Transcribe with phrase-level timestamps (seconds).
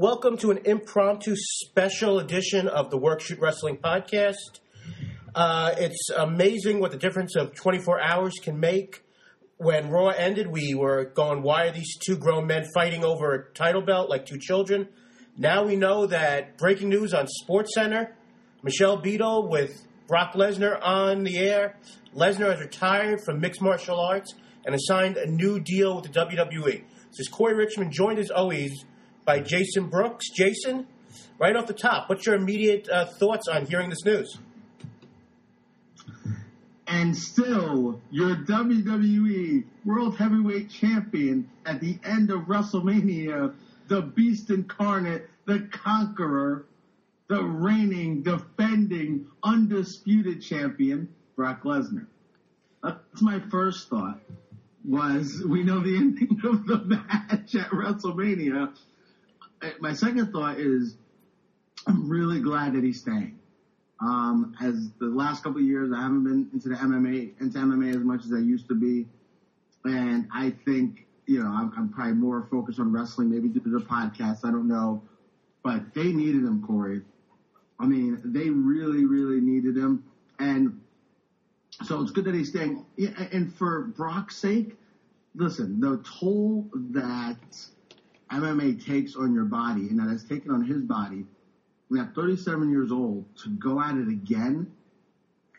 [0.00, 4.60] Welcome to an impromptu special edition of the Work Shoot Wrestling podcast.
[5.34, 9.04] Uh, it's amazing what the difference of 24 hours can make.
[9.58, 13.52] When Raw ended, we were going, why are these two grown men fighting over a
[13.52, 14.88] title belt like two children?
[15.36, 18.16] Now we know that breaking news on Sports Center
[18.62, 21.76] Michelle Beadle with Brock Lesnar on the air.
[22.16, 24.32] Lesnar has retired from mixed martial arts
[24.64, 26.84] and has signed a new deal with the WWE.
[27.10, 28.86] This is Corey Richmond, joined as always
[29.30, 30.28] by Jason Brooks.
[30.28, 30.88] Jason,
[31.38, 34.36] right off the top, what's your immediate uh, thoughts on hearing this news?
[36.88, 43.54] And still, your WWE World Heavyweight Champion at the end of WrestleMania,
[43.86, 46.66] the Beast Incarnate, the Conqueror,
[47.28, 52.08] the reigning, defending, undisputed champion, Brock Lesnar.
[52.82, 54.18] That's my first thought.
[54.84, 58.74] Was we know the ending of the match at WrestleMania?
[59.80, 60.96] My second thought is,
[61.86, 63.38] I'm really glad that he's staying.
[64.00, 67.90] Um, as the last couple of years, I haven't been into the MMA, into MMA
[67.90, 69.06] as much as I used to be,
[69.84, 73.68] and I think you know I'm, I'm probably more focused on wrestling, maybe due to
[73.68, 74.44] the podcast.
[74.44, 75.02] I don't know,
[75.62, 77.02] but they needed him, Corey.
[77.78, 80.04] I mean, they really, really needed him.
[80.38, 80.80] And
[81.82, 82.84] so it's good that he's staying.
[83.32, 84.76] And for Brock's sake,
[85.34, 87.38] listen, the toll that
[88.32, 91.24] MMA takes on your body and that has taken on his body,
[91.90, 94.68] and at 37 years old, to go at it again,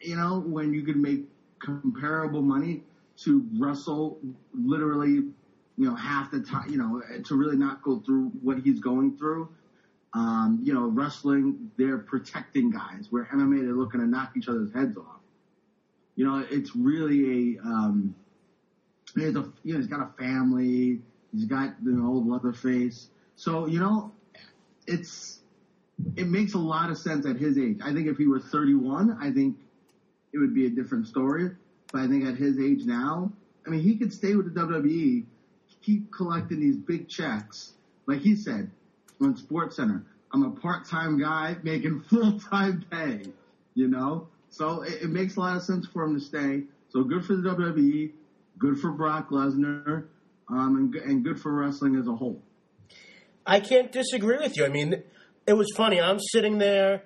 [0.01, 1.27] you know, when you can make
[1.59, 2.81] comparable money
[3.17, 4.17] to wrestle
[4.53, 5.33] literally, you
[5.77, 9.49] know, half the time, you know, to really not go through what he's going through
[10.13, 13.07] um, you know, wrestling, they're protecting guys.
[13.09, 15.19] Where MMA, they're looking to knock each other's heads off.
[16.15, 18.13] You know, it's really a, um,
[19.15, 20.99] he's a, you know, he's got a family.
[21.33, 23.09] He's got the old Leatherface.
[23.35, 24.11] So, you know,
[24.85, 25.39] it's,
[26.15, 27.79] it makes a lot of sense at his age.
[27.83, 29.57] I think if he were 31, I think
[30.33, 31.51] it would be a different story.
[31.91, 33.31] But I think at his age now,
[33.65, 35.25] I mean, he could stay with the WWE,
[35.81, 37.73] keep collecting these big checks.
[38.07, 38.71] Like he said,
[39.21, 40.03] on Sports Center.
[40.33, 43.23] I'm a part-time guy making full-time pay,
[43.75, 44.27] you know?
[44.49, 46.63] So it, it, makes a lot of sense for him to stay.
[46.89, 48.11] So good for the WWE,
[48.57, 50.05] good for Brock Lesnar,
[50.51, 52.41] um, and, and good for wrestling as a whole.
[53.45, 54.65] I can't disagree with you.
[54.65, 55.03] I mean,
[55.47, 55.99] it was funny.
[55.99, 57.03] I'm sitting there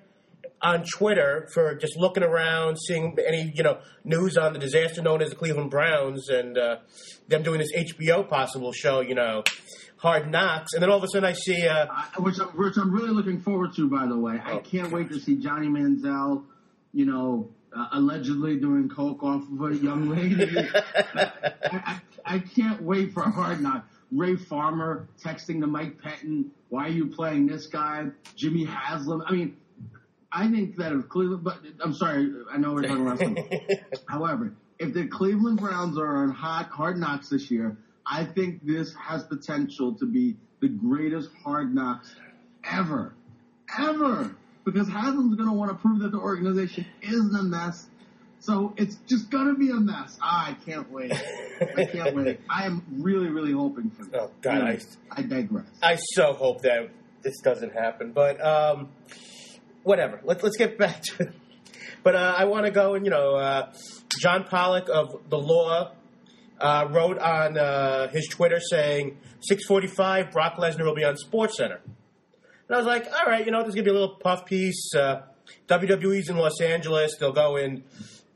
[0.60, 5.22] on Twitter for just looking around, seeing any you know news on the disaster known
[5.22, 6.76] as the Cleveland Browns and uh,
[7.28, 9.00] them doing this HBO possible show.
[9.00, 9.44] You know,
[9.98, 11.86] Hard Knocks, and then all of a sudden I see, uh,
[12.18, 13.88] which, which I'm really looking forward to.
[13.88, 14.92] By the way, oh, I can't gosh.
[14.92, 16.44] wait to see Johnny Manziel.
[16.92, 20.58] You know, uh, allegedly doing coke off of a young lady.
[21.14, 21.30] I,
[21.64, 23.88] I, I, can't wait for Hard Knocks.
[24.12, 28.06] Ray Farmer texting to Mike Pettine, "Why are you playing this guy?"
[28.36, 29.22] Jimmy Haslam.
[29.26, 29.56] I mean,
[30.30, 33.48] I think that if Cleveland, but I'm sorry, I know we're talking wrestling.
[34.08, 37.76] However, if the Cleveland Browns are on hot hard knocks this year,
[38.06, 42.14] I think this has potential to be the greatest hard knocks
[42.64, 43.14] ever,
[43.78, 44.34] ever,
[44.64, 47.88] because Haslam's going to want to prove that the organization isn't a mess.
[48.46, 50.16] So it's just going to be a mess.
[50.22, 51.12] I can't wait.
[51.12, 52.40] I can't wait.
[52.50, 54.20] I am really, really hoping for that.
[54.20, 54.78] Oh God, I,
[55.10, 55.66] I digress.
[55.82, 56.90] I so hope that
[57.22, 58.90] this doesn't happen, but um,
[59.82, 60.20] whatever.
[60.22, 61.24] Let's let's get back to.
[61.24, 61.32] it.
[62.04, 63.72] But uh, I want to go and you know, uh,
[64.20, 65.90] John Pollock of the Law
[66.60, 69.16] uh, wrote on uh, his Twitter saying
[69.50, 71.80] 6:45 Brock Lesnar will be on Sports Center,
[72.68, 74.94] and I was like, all right, you know, there's gonna be a little puff piece.
[74.94, 75.22] Uh,
[75.66, 77.16] WWE's in Los Angeles.
[77.18, 77.82] They'll go in,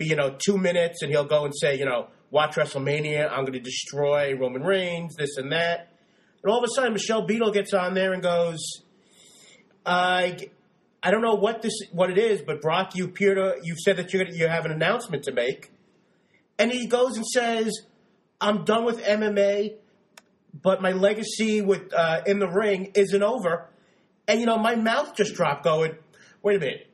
[0.06, 3.30] you know two minutes, and he'll go and say, you know, watch WrestleMania.
[3.30, 5.92] I'm going to destroy Roman Reigns, this and that.
[6.42, 8.58] And all of a sudden, Michelle Beadle gets on there and goes,
[9.84, 10.50] I.
[11.02, 13.97] I don't know what this what it is, but Brock, you appear to you've said
[13.97, 15.72] that you're gonna, you have an announcement to make,
[16.58, 17.72] and he goes and says,
[18.38, 19.76] I'm done with MMA,
[20.62, 23.70] but my legacy with uh, in the ring isn't over.
[24.28, 25.64] And you know, my mouth just dropped.
[25.64, 25.96] Going,
[26.42, 26.90] wait a minute.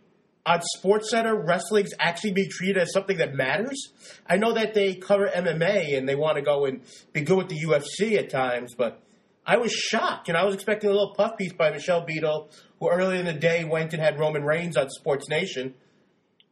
[0.46, 3.92] On SportsCenter, wrestling's actually being treated as something that matters.
[4.28, 6.82] I know that they cover MMA and they want to go and
[7.12, 9.02] be good with the UFC at times, but
[9.44, 10.28] I was shocked.
[10.28, 13.32] Know, I was expecting a little puff piece by Michelle Beadle, who earlier in the
[13.32, 15.74] day went and had Roman Reigns on Sports Nation,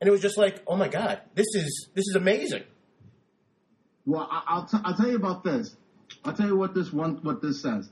[0.00, 2.62] and it was just like, oh my god, this is this is amazing.
[4.06, 5.76] Well, I, will t- I'll tell you about this.
[6.24, 7.90] I'll tell you what this one what this says.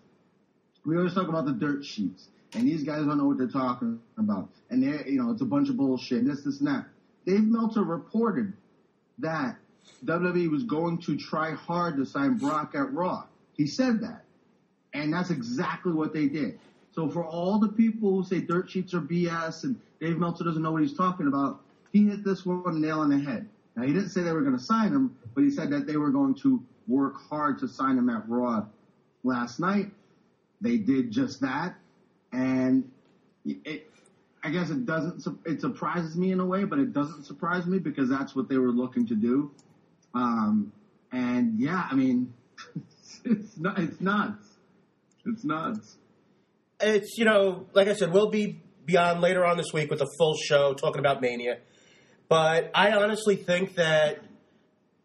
[0.85, 4.01] We always talk about the dirt sheets, and these guys don't know what they're talking
[4.19, 6.25] about, and they're, you know it's a bunch of bullshit.
[6.25, 6.87] This, this, and that.
[7.27, 8.53] Dave Meltzer reported
[9.19, 9.57] that
[10.05, 13.25] WWE was going to try hard to sign Brock at Raw.
[13.55, 14.25] He said that,
[14.93, 16.59] and that's exactly what they did.
[16.93, 20.63] So for all the people who say dirt sheets are BS and Dave Meltzer doesn't
[20.63, 21.61] know what he's talking about,
[21.93, 23.49] he hit this one nail on the head.
[23.77, 25.97] Now he didn't say they were going to sign him, but he said that they
[25.97, 28.67] were going to work hard to sign him at Raw
[29.25, 29.91] last night.
[30.61, 31.77] They did just that,
[32.32, 32.90] and
[33.44, 33.90] it,
[34.43, 35.25] I guess it doesn't.
[35.46, 38.58] It surprises me in a way, but it doesn't surprise me because that's what they
[38.58, 39.52] were looking to do.
[40.14, 40.73] Um,
[41.12, 42.34] and yeah, I mean,
[43.25, 43.79] it's not.
[43.79, 44.49] It's nuts.
[45.26, 45.96] It's nuts.
[46.81, 50.08] It's you know, like I said, we'll be beyond later on this week with a
[50.19, 51.58] full show talking about Mania.
[52.29, 54.23] But I honestly think that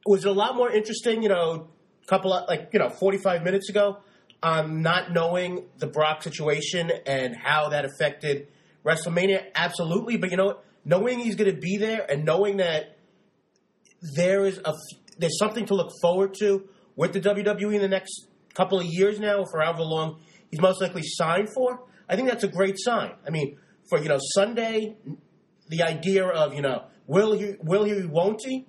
[0.05, 1.21] was it a lot more interesting.
[1.21, 1.67] You know,
[2.03, 3.97] a couple of like you know, forty five minutes ago,
[4.43, 8.47] on not knowing the Brock situation and how that affected
[8.85, 9.45] WrestleMania.
[9.55, 10.59] Absolutely, but you know?
[10.85, 12.97] Knowing he's going to be there and knowing that
[14.15, 14.73] there is a
[15.17, 19.19] there's something to look forward to with the WWE in the next couple of years
[19.19, 21.83] now, for however long he's most likely signed for.
[22.07, 23.11] I think that's a great sign.
[23.25, 23.57] I mean,
[23.89, 24.95] for you know Sunday,
[25.67, 28.65] the idea of you know will he will he won't he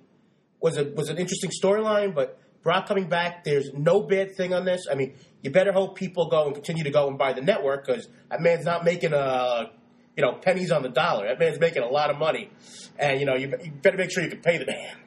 [0.59, 4.65] was a was an interesting storyline, but Brock coming back, there's no bad thing on
[4.65, 4.85] this.
[4.91, 7.85] I mean, you better hope people go and continue to go and buy the network
[7.85, 9.71] because that man's not making a
[10.15, 11.27] you know pennies on the dollar.
[11.27, 12.49] That man's making a lot of money,
[12.97, 14.97] and you know you, you better make sure you can pay the man.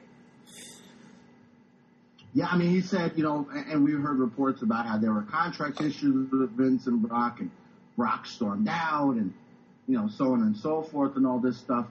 [2.35, 5.21] Yeah, I mean, he said, you know, and we've heard reports about how there were
[5.21, 7.51] contract issues with Vince and Brock, and
[7.95, 9.33] Brock stormed out, and
[9.87, 11.85] you know, so on and so forth, and all this stuff.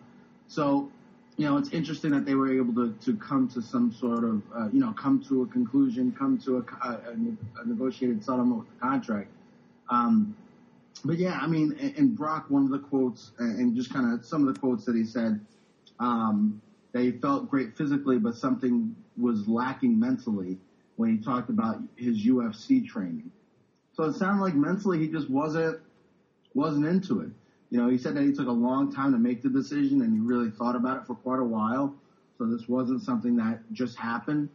[0.49, 0.91] So,
[1.37, 4.43] you know, it's interesting that they were able to, to come to some sort of,
[4.55, 7.17] uh, you know, come to a conclusion, come to a, a,
[7.63, 9.31] a negotiated settlement with the contract.
[9.89, 10.37] Um,
[11.05, 14.47] but yeah, I mean, and, Brock, one of the quotes, and just kind of some
[14.47, 15.41] of the quotes that he said,
[15.99, 16.61] um,
[16.93, 20.59] that he felt great physically, but something was lacking mentally
[20.97, 23.31] when he talked about his UFC training.
[23.95, 25.81] So it sounded like mentally he just wasn't
[26.55, 27.31] wasn't into it.
[27.73, 30.13] You know, he said that he took a long time to make the decision and
[30.13, 31.95] he really thought about it for quite a while.
[32.37, 34.51] So this wasn't something that just happened.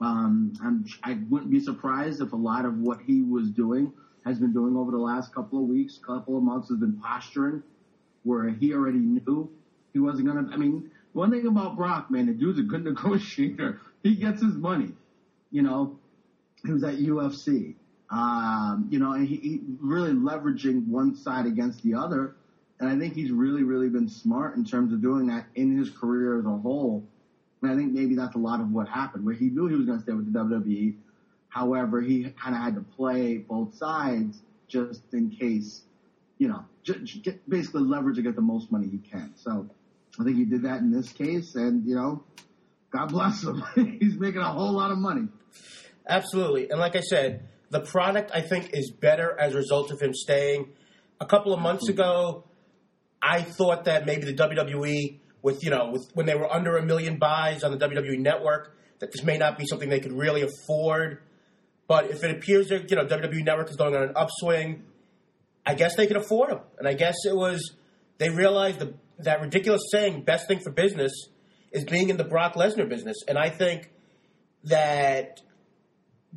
[0.00, 3.92] Um, I'm, I wouldn't be surprised if a lot of what he was doing
[4.24, 7.62] has been doing over the last couple of weeks, couple of months has been posturing
[8.22, 9.50] where he already knew
[9.92, 12.84] he wasn't going to, I mean, one thing about Brock, man, the dude's a good
[12.90, 13.82] negotiator.
[14.02, 14.94] He gets his money.
[15.50, 15.98] You know,
[16.64, 17.74] he was at UFC.
[18.08, 22.34] Um, you know, and he, he really leveraging one side against the other.
[22.78, 25.90] And I think he's really, really been smart in terms of doing that in his
[25.90, 27.04] career as a whole.
[27.62, 29.86] And I think maybe that's a lot of what happened, where he knew he was
[29.86, 30.96] going to stay with the WWE.
[31.48, 35.82] However, he kind of had to play both sides just in case,
[36.38, 39.32] you know, just, get, basically leverage to get the most money he can.
[39.36, 39.68] So
[40.20, 42.24] I think he did that in this case, and you know,
[42.90, 43.62] God bless him.
[44.00, 45.28] He's making a whole lot of money.
[46.08, 50.00] Absolutely, and like I said, the product I think is better as a result of
[50.00, 50.68] him staying.
[51.20, 51.94] A couple of months hmm.
[51.94, 52.44] ago,
[53.22, 56.82] I thought that maybe the WWE, with you know, with when they were under a
[56.82, 60.42] million buys on the WWE Network, that this may not be something they could really
[60.42, 61.22] afford.
[61.88, 64.84] But if it appears that you know WWE Network is going on an upswing,
[65.64, 66.60] I guess they could afford them.
[66.78, 67.74] And I guess it was
[68.18, 71.12] they realized the that ridiculous saying, best thing for business
[71.72, 73.16] is being in the Brock Lesnar business.
[73.26, 73.90] And I think
[74.64, 75.40] that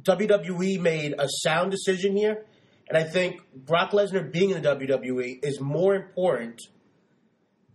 [0.02, 2.46] WWE made a sound decision here.
[2.90, 6.62] And I think Brock Lesnar being in the WWE is more important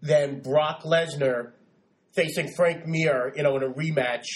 [0.03, 1.53] than Brock Lesnar
[2.13, 4.27] facing Frank Mir, you know, in a rematch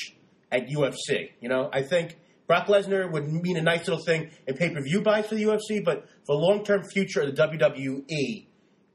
[0.50, 1.30] at UFC.
[1.40, 2.16] You know, I think
[2.46, 5.42] Brock Lesnar would mean a nice little thing in pay per view buys for the
[5.42, 8.46] UFC, but for the long term future of the WWE,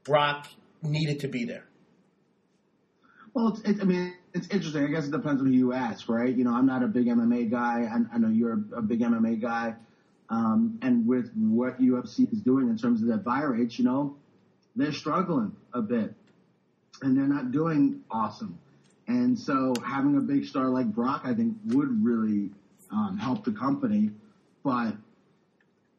[0.04, 0.48] Brock
[0.82, 1.64] needed to be there?
[3.32, 4.84] Well, it, I mean, it's interesting.
[4.84, 6.34] I guess it depends on who you ask, right?
[6.34, 7.82] You know, I'm not a big MMA guy.
[7.82, 9.74] I, I know you're a, big MMA guy.
[10.30, 14.16] Um, and with what UFC is doing in terms of their buy rates, you know,
[14.74, 16.14] they're struggling a bit
[17.02, 18.58] and they're not doing awesome.
[19.06, 22.50] And so having a big star like Brock, I think would really
[22.90, 24.10] um, help the company.
[24.64, 24.94] But,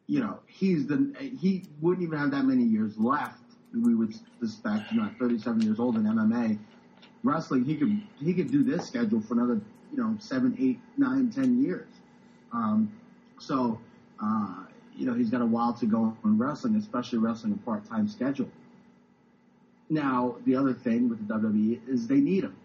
[0.08, 3.40] you know, he's the, he wouldn't even have that many years left
[3.84, 6.58] we would suspect, you know, at 37 years old in MMA,
[7.24, 11.30] wrestling, he could he could do this schedule for another, you know, seven, eight, nine,
[11.32, 11.88] ten years.
[12.54, 12.92] Um,
[13.40, 13.80] so,
[14.22, 18.08] uh, you know, he's got a while to go in wrestling, especially wrestling a part-time
[18.08, 18.50] schedule.
[19.90, 22.56] Now, the other thing with the WWE is they need him.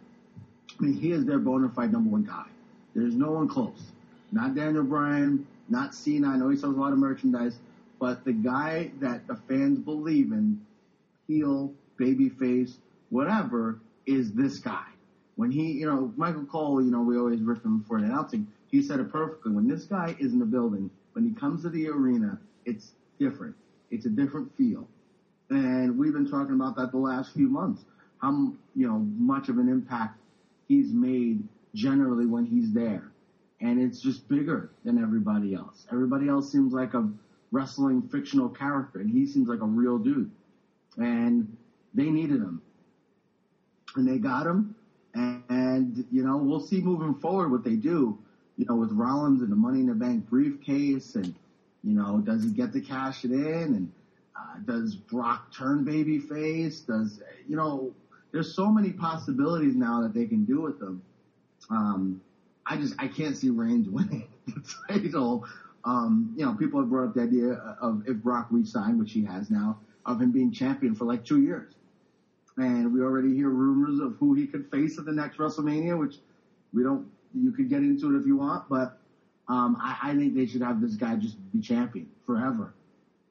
[0.78, 2.46] I mean, he is their bona fide number one guy.
[2.94, 3.92] There's no one close.
[4.32, 6.28] Not Daniel Bryan, not Cena.
[6.28, 7.58] I know he sells a lot of merchandise,
[7.98, 10.60] but the guy that the fans believe in
[11.26, 12.76] heel, babyface,
[13.10, 14.86] whatever, is this guy.
[15.36, 18.46] When he, you know, Michael Cole, you know, we always rip him for an announcing.
[18.70, 19.52] He said it perfectly.
[19.52, 23.54] When this guy is in the building, when he comes to the arena, it's different.
[23.90, 24.88] It's a different feel.
[25.50, 27.84] And we've been talking about that the last few months.
[28.18, 30.20] How you know much of an impact
[30.68, 31.42] he's made
[31.74, 33.10] generally when he's there,
[33.60, 35.86] and it's just bigger than everybody else.
[35.90, 37.08] Everybody else seems like a
[37.50, 40.30] wrestling fictional character, and he seems like a real dude.
[40.98, 41.56] And
[41.94, 42.62] they needed him,
[43.96, 44.74] and they got him.
[45.14, 48.18] And, and you know we'll see moving forward what they do.
[48.60, 51.34] You know with Rollins and the Money in the Bank briefcase, and
[51.82, 53.40] you know does he get to cash it in
[53.74, 53.92] and
[54.36, 56.80] uh, does Brock turn baby face?
[56.80, 57.94] Does you know?
[58.32, 61.02] There's so many possibilities now that they can do with them.
[61.70, 62.20] Um,
[62.66, 65.46] I just I can't see Reigns winning the title.
[65.84, 69.24] Um, you know, people have brought up the idea of if Brock re-signed, which he
[69.24, 71.72] has now, of him being champion for like two years.
[72.58, 76.16] And we already hear rumors of who he could face at the next WrestleMania, which
[76.74, 77.08] we don't.
[77.34, 78.98] You could get into it if you want, but
[79.48, 82.74] um, I, I think they should have this guy just be champion forever.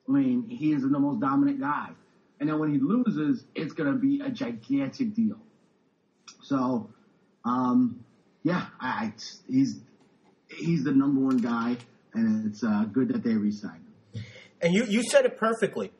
[0.07, 1.89] I mean, he is the most dominant guy.
[2.39, 5.37] And then when he loses, it's going to be a gigantic deal.
[6.43, 6.89] So,
[7.45, 8.03] um,
[8.43, 9.13] yeah, I,
[9.47, 9.79] he's
[10.47, 11.77] he's the number one guy,
[12.13, 14.23] and it's uh, good that they re-signed him.
[14.61, 15.91] And you, you said it perfectly.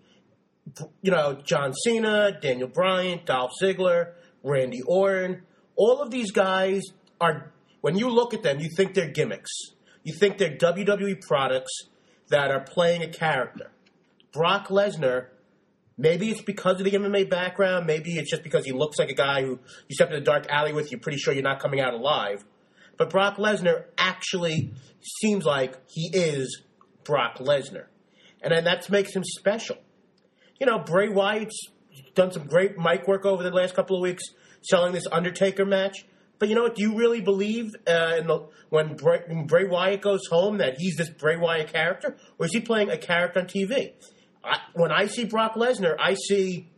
[1.01, 4.13] You know, John Cena, Daniel Bryan, Dolph Ziggler,
[4.43, 5.43] Randy Orton,
[5.75, 6.83] all of these guys
[7.19, 7.51] are,
[7.81, 9.51] when you look at them, you think they're gimmicks.
[10.03, 11.71] You think they're WWE products
[12.29, 13.71] that are playing a character.
[14.31, 15.27] Brock Lesnar,
[15.98, 19.15] maybe it's because of the MMA background, maybe it's just because he looks like a
[19.15, 21.79] guy who you step in a dark alley with, you're pretty sure you're not coming
[21.79, 22.45] out alive.
[22.98, 26.63] But Brock Lesnar actually seems like he is
[27.03, 27.86] Brock Lesnar.
[28.41, 29.77] And then that makes him special.
[30.59, 31.59] You know, Bray Wyatt's
[32.13, 34.24] done some great mic work over the last couple of weeks
[34.62, 36.05] selling this Undertaker match.
[36.39, 36.75] But you know what?
[36.75, 40.96] Do you really believe uh, the, when, Bray, when Bray Wyatt goes home that he's
[40.96, 42.17] this Bray Wyatt character?
[42.38, 43.91] Or is he playing a character on TV?
[44.43, 46.72] I, when I see Brock Lesnar, I see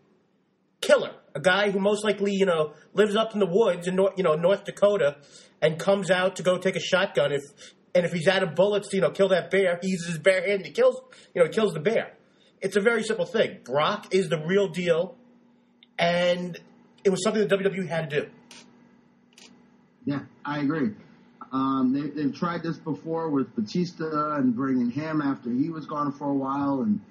[0.81, 4.13] killer, a guy who most likely you know lives up in the woods in North,
[4.17, 5.17] you know North Dakota,
[5.61, 7.31] and comes out to go take a shotgun.
[7.31, 7.43] If
[7.93, 9.79] and if he's out of bullets, to, you know, kill that bear.
[9.81, 11.01] He uses his bare hand and he kills,
[11.33, 12.13] you know, he kills the bear.
[12.61, 13.59] It's a very simple thing.
[13.63, 15.17] Brock is the real deal,
[15.97, 16.57] and
[17.03, 18.29] it was something that WWE had to do.
[20.05, 20.91] Yeah, I agree.
[21.51, 26.11] Um, they, have tried this before with Batista and bringing him after he was gone
[26.13, 27.01] for a while, and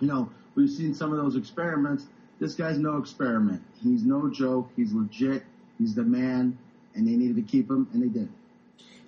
[0.00, 2.06] you know we've seen some of those experiments.
[2.38, 3.62] This guy's no experiment.
[3.82, 4.70] He's no joke.
[4.76, 5.44] He's legit.
[5.78, 6.58] He's the man,
[6.94, 8.28] and they needed to keep him, and they did.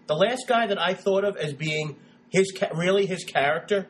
[0.07, 1.97] The last guy that I thought of as being
[2.31, 3.89] his really his character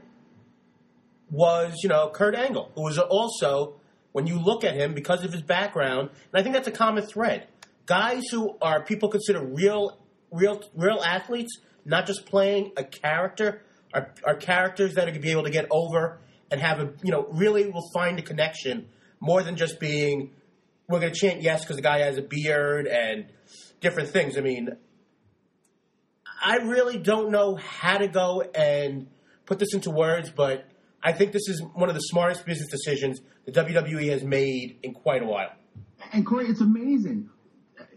[1.31, 3.75] was you know Kurt Angle, who was also
[4.13, 7.05] when you look at him because of his background, and I think that's a common
[7.05, 7.47] thread.
[7.87, 9.99] Guys who are people consider real,
[10.31, 13.63] real, real athletes, not just playing a character,
[13.95, 16.93] are, are characters that are going to be able to get over and have a
[17.03, 18.89] you know really will find a connection
[19.21, 20.33] more than just being
[20.89, 23.27] we're going to chant yes because the guy has a beard and
[23.81, 24.37] different things.
[24.37, 24.71] I mean,
[26.43, 29.09] I really don't know how to go and
[29.47, 30.69] put this into words, but
[31.03, 34.93] I think this is one of the smartest business decisions the WWE has made in
[34.93, 35.51] quite a while.
[36.13, 37.31] And Corey, it's amazing.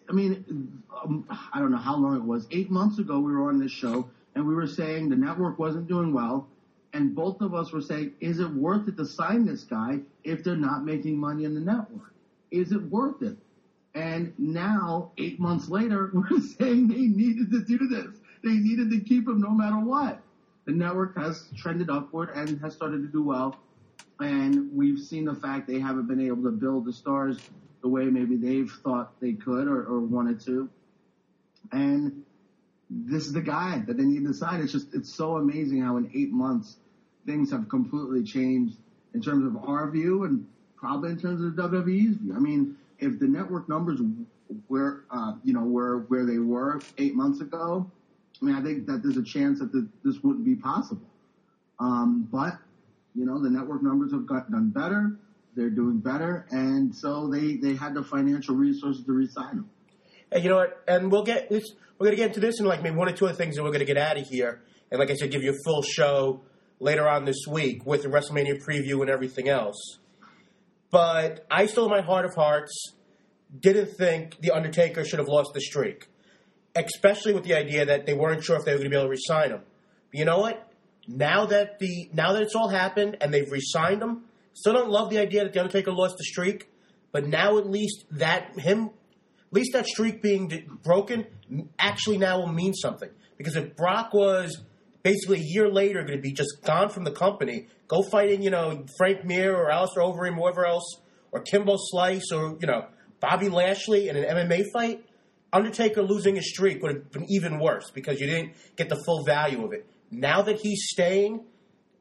[0.10, 2.48] I mean, um, I don't know how long it was.
[2.52, 5.88] Eight months ago, we were on this show and we were saying the network wasn't
[5.88, 6.48] doing well
[6.94, 10.44] and both of us were saying, is it worth it to sign this guy if
[10.44, 12.14] they're not making money in the network?
[12.52, 13.38] Is it worth it?
[13.94, 18.16] And now, eight months later, we're saying they needed to do this.
[18.44, 20.22] They needed to keep him no matter what.
[20.66, 23.60] The network has trended upward and has started to do well.
[24.20, 27.40] And we've seen the fact they haven't been able to build the stars
[27.82, 30.70] the way maybe they've thought they could or, or wanted to.
[31.72, 32.24] And
[32.90, 34.62] this is the guy that they need to sign.
[34.62, 36.78] It's just, it's so amazing how in eight months
[37.26, 38.76] things have completely changed
[39.14, 42.34] in terms of our view and probably in terms of WWE's view.
[42.36, 44.00] I mean, if the network numbers
[44.68, 47.90] were, uh, you know, were where they were eight months ago,
[48.42, 51.06] I mean, I think that there's a chance that the, this wouldn't be possible.
[51.80, 52.58] Um, but,
[53.16, 55.16] you know, the network numbers have got done better.
[55.60, 56.46] They're doing better.
[56.52, 59.70] And so they, they had the financial resources to resign them.
[60.32, 60.82] And you know what?
[60.88, 61.66] And we'll get this.
[61.98, 63.66] We're going to get into this and like maybe one or two other things, and
[63.66, 64.62] we're going to get out of here.
[64.90, 66.40] And like I said, give you a full show
[66.80, 69.98] later on this week with the WrestleMania preview and everything else.
[70.92, 72.94] But I still, in my heart of hearts,
[73.60, 76.08] didn't think the Undertaker should have lost the streak,
[76.74, 79.08] especially with the idea that they weren't sure if they were going to be able
[79.08, 79.64] to resign him.
[80.10, 80.72] But you know what?
[81.06, 84.24] Now that the now that it's all happened and they've re-signed him,
[84.60, 86.70] still don't love the idea that the Undertaker lost the streak.
[87.12, 88.92] But now at least that him
[89.50, 91.26] at least that streak being broken
[91.80, 93.10] actually now will mean something.
[93.38, 94.62] Because if Brock was
[95.02, 98.52] basically a year later going to be just gone from the company, go fighting, you
[98.52, 100.98] know, Frank Mir or Alistair Overeem, or whoever else,
[101.32, 102.88] or Kimbo Slice or, you know,
[103.20, 105.04] Bobby Lashley in an MMA fight,
[105.52, 109.24] Undertaker losing his streak would have been even worse because you didn't get the full
[109.24, 109.90] value of it.
[110.12, 111.44] Now that he's staying,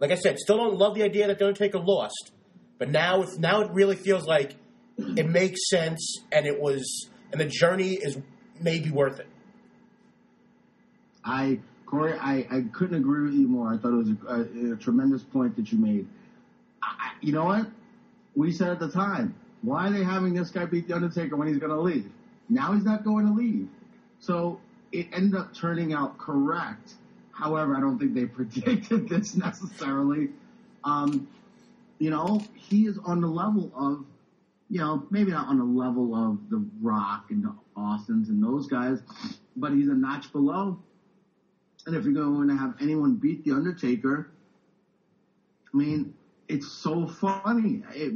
[0.00, 2.32] like I said, still don't love the idea that the Undertaker lost,
[2.78, 4.54] but now it's now it really feels like
[4.96, 8.18] it makes sense and it was and the journey is
[8.60, 9.28] maybe worth it.
[11.24, 13.72] I Corey, I, I couldn't agree with you more.
[13.72, 16.06] I thought it was a, a, a tremendous point that you made.
[16.82, 17.66] I, you know what?
[18.36, 21.48] We said at the time, why are they having this guy beat the Undertaker when
[21.48, 22.10] he's going to leave?
[22.50, 23.68] Now he's not going to leave.
[24.20, 24.60] So
[24.92, 26.94] it ended up turning out correct.
[27.32, 30.28] However, I don't think they predicted this necessarily.
[30.84, 31.26] Um,
[31.98, 34.04] you know, he is on the level of,
[34.68, 38.66] you know, maybe not on the level of The Rock and the Austins and those
[38.66, 39.02] guys,
[39.56, 40.78] but he's a notch below.
[41.86, 44.28] And if you're going to have anyone beat The Undertaker,
[45.72, 46.14] I mean,
[46.48, 47.82] it's so funny.
[47.94, 48.12] It,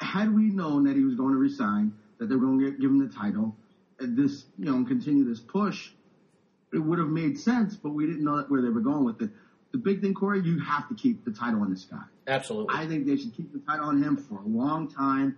[0.00, 2.90] had we known that he was going to resign, that they were going to give
[2.90, 3.54] him the title,
[3.98, 5.92] this, you know, continue this push,
[6.72, 9.30] it would have made sense, but we didn't know where they were going with it.
[9.72, 12.02] The big thing, Corey, you have to keep the title on this guy.
[12.26, 12.74] Absolutely.
[12.76, 15.36] I think they should keep the title on him for a long time.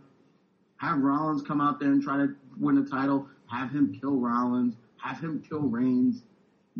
[0.77, 3.29] Have Rollins come out there and try to win the title.
[3.47, 4.75] Have him kill Rollins.
[4.97, 6.23] Have him kill Reigns.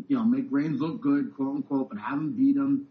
[0.07, 2.87] You know, make Reigns look good, quote unquote, but have him beat him.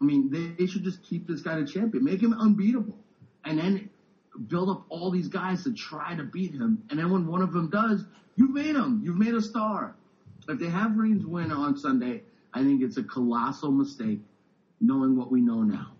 [0.00, 2.98] I mean, they, they should just keep this guy the champion, make him unbeatable,
[3.44, 3.90] and then
[4.48, 6.82] build up all these guys to try to beat him.
[6.90, 8.04] And then when one of them does,
[8.36, 9.02] you've made him.
[9.04, 9.96] You've made a star.
[10.48, 12.22] If they have Reigns win on Sunday,
[12.54, 14.20] I think it's a colossal mistake,
[14.80, 15.92] knowing what we know now.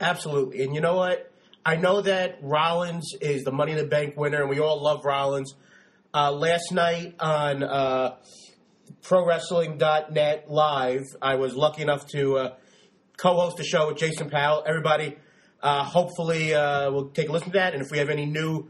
[0.00, 0.62] Absolutely.
[0.62, 1.32] And you know what?
[1.66, 5.04] I know that Rollins is the Money in the Bank winner, and we all love
[5.04, 5.54] Rollins.
[6.12, 8.16] Uh, last night on uh,
[9.02, 12.54] ProWrestling.net Live, I was lucky enough to uh,
[13.16, 14.62] co-host a show with Jason Powell.
[14.66, 15.16] Everybody,
[15.62, 17.74] uh, hopefully, uh, will take a listen to that.
[17.74, 18.68] And if we have any new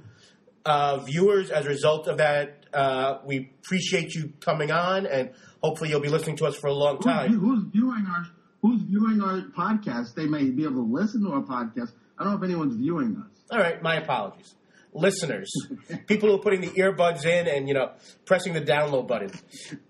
[0.64, 5.30] uh, viewers as a result of that, uh, we appreciate you coming on, and
[5.64, 7.38] hopefully, you'll be listening to us for a long Who's, time.
[7.38, 8.26] who's viewing our
[8.64, 10.14] Who's viewing our podcast?
[10.14, 11.92] They may be able to listen to our podcast.
[12.18, 13.38] I don't know if anyone's viewing us.
[13.50, 14.54] All right, my apologies.
[14.94, 15.52] Listeners,
[16.06, 17.90] people who are putting the earbuds in and, you know,
[18.24, 19.32] pressing the download button.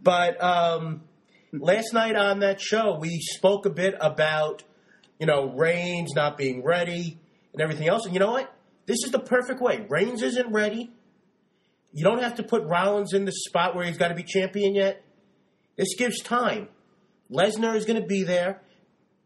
[0.03, 1.03] But um,
[1.53, 4.65] last night on that show, we spoke a bit about,
[5.21, 7.21] you know, Reigns not being ready
[7.53, 8.07] and everything else.
[8.07, 8.53] And you know what?
[8.87, 9.87] This is the perfect way.
[9.89, 10.91] Reigns isn't ready.
[11.93, 14.75] You don't have to put Rollins in the spot where he's got to be champion
[14.75, 15.04] yet.
[15.77, 16.69] This gives time.
[17.31, 18.61] Lesnar is going to be there,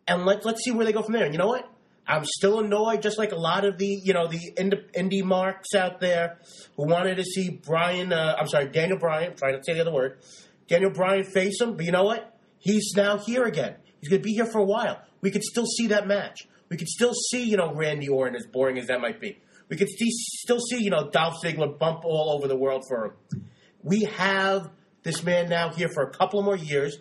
[0.07, 1.25] and let, let's see where they go from there.
[1.25, 1.69] And you know what?
[2.07, 6.01] I'm still annoyed, just like a lot of the you know the indie, marks out
[6.01, 6.39] there
[6.77, 8.13] who wanted to see Brian.
[8.13, 9.37] Uh, I'm sorry, Daniel Bryan.
[9.37, 10.19] Trying to say the other word.
[10.69, 12.35] Daniel Bryan face him, but you know what?
[12.59, 13.77] He's now here again.
[14.01, 15.03] He's going to be here for a while.
[15.21, 16.49] We could still see that match.
[16.71, 19.39] We could still see you know Randy Orton, as boring as that might be.
[19.69, 23.07] We could see, still see you know Dolph Ziggler bump all over the world for
[23.07, 23.45] him.
[23.83, 24.71] We have
[25.09, 26.99] this man now here for a couple more years.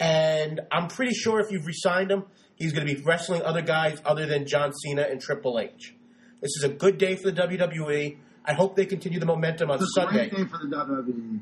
[0.00, 2.24] And I'm pretty sure if you've resigned him,
[2.56, 5.94] he's going to be wrestling other guys other than John Cena and Triple H.
[6.40, 8.16] This is a good day for the WWE.
[8.46, 10.30] I hope they continue the momentum on It's a Sunday.
[10.30, 11.40] great day for the WWE.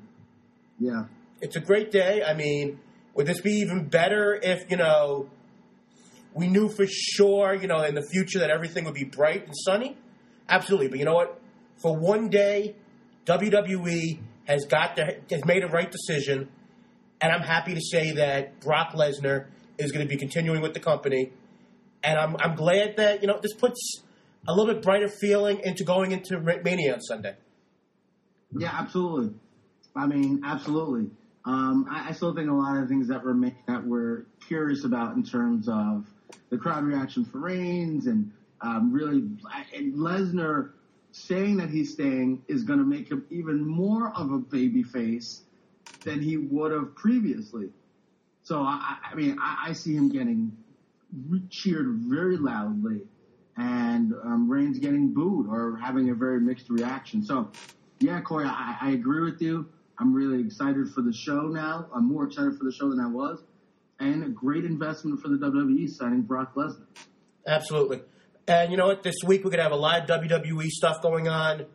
[0.80, 1.04] Yeah.
[1.40, 2.24] It's a great day.
[2.24, 2.80] I mean,
[3.14, 5.30] would this be even better if, you know,
[6.34, 9.54] we knew for sure, you know, in the future that everything would be bright and
[9.56, 9.96] sunny?
[10.48, 10.88] Absolutely.
[10.88, 11.40] But you know what?
[11.76, 12.74] For one day,
[13.26, 16.48] WWE has got to, has made a right decision
[17.20, 20.80] and I'm happy to say that Brock Lesnar is going to be continuing with the
[20.80, 21.32] company.
[22.02, 24.02] And I'm, I'm glad that, you know, this puts
[24.46, 27.34] a little bit brighter feeling into going into Mania on Sunday.
[28.56, 29.34] Yeah, absolutely.
[29.96, 31.10] I mean, absolutely.
[31.44, 35.16] Um, I, I still think a lot of things that remain that we're curious about
[35.16, 36.06] in terms of
[36.50, 38.30] the crowd reaction for Reigns and
[38.60, 39.22] um, really
[39.74, 40.70] and Lesnar
[41.12, 45.42] saying that he's staying is going to make him even more of a baby face
[46.04, 47.70] than he would have previously.
[48.42, 50.56] So I, I mean, I, I see him getting
[51.28, 53.02] re- cheered very loudly,
[53.56, 57.22] and um, Reigns getting booed or having a very mixed reaction.
[57.22, 57.50] So,
[58.00, 59.68] yeah, Corey, I, I agree with you.
[59.98, 61.88] I'm really excited for the show now.
[61.94, 63.42] I'm more excited for the show than I was,
[63.98, 66.86] and a great investment for the WWE signing Brock Lesnar.
[67.46, 68.00] Absolutely.
[68.48, 69.02] And you know what?
[69.02, 71.66] This week we're going to have a lot of WWE stuff going on.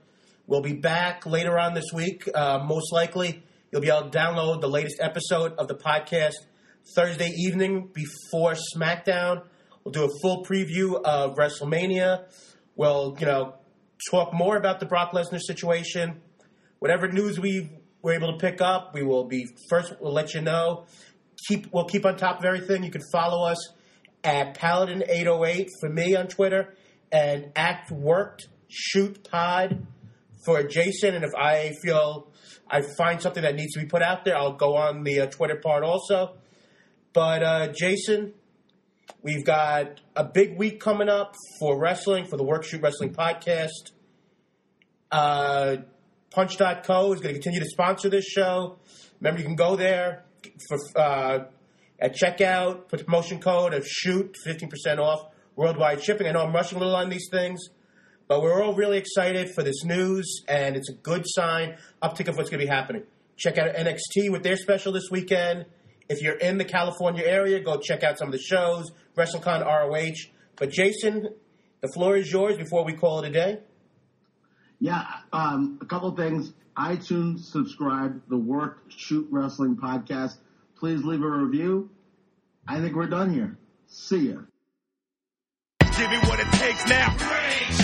[0.48, 3.44] We'll be back later on this week, uh, most likely.
[3.72, 6.34] You'll be able to download the latest episode of the podcast
[6.96, 9.44] Thursday evening before SmackDown.
[9.84, 12.26] We'll do a full preview of WrestleMania.
[12.76, 13.54] We'll, you know,
[14.10, 16.22] talk more about the Brock Lesnar situation.
[16.80, 17.70] Whatever news we
[18.02, 19.94] were able to pick up, we will be first.
[20.02, 20.86] We'll let you know.
[21.48, 22.84] keep we'll keep on top of everything.
[22.84, 23.60] You can follow us
[24.24, 26.74] at Paladin808 for me on Twitter
[27.12, 29.86] and at Worked Shoot Pod
[30.46, 31.16] for Jason.
[31.16, 32.32] And if I feel
[32.70, 35.26] I find something that needs to be put out there, I'll go on the uh,
[35.28, 36.36] Twitter part also.
[37.14, 38.34] But uh, Jason,
[39.22, 43.92] we've got a big week coming up for wrestling for the Work Shoot Wrestling podcast.
[45.12, 45.78] Uh,
[46.32, 48.80] Punch.co is going to continue to sponsor this show.
[49.20, 50.26] Remember, you can go there
[50.68, 51.46] for uh,
[52.04, 56.28] at checkout, put the promotion code of shoot, 15% off worldwide shipping.
[56.28, 57.70] I know I'm rushing a little on these things,
[58.28, 62.36] but we're all really excited for this news, and it's a good sign, uptick of
[62.36, 63.04] what's going to be happening.
[63.38, 65.66] Check out NXT with their special this weekend.
[66.10, 70.30] If you're in the California area, go check out some of the shows, WrestleCon ROH.
[70.58, 71.30] But Jason,
[71.80, 73.60] the floor is yours before we call it a day.
[74.82, 76.52] Yeah, um, a couple things.
[76.78, 80.36] iTunes, subscribe, the Work Shoot Wrestling podcast.
[80.84, 81.90] Please leave a review.
[82.68, 83.58] I think we're done here.
[83.88, 84.40] See ya.
[85.80, 87.83] Give me what it takes now.